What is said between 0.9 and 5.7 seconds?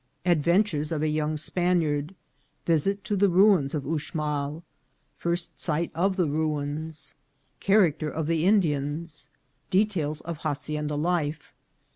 of a young Spaniard*— Visit to the Ruins of Uxmal.— First